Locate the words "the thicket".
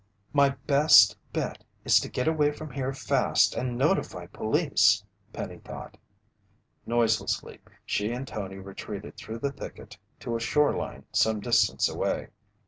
9.37-9.99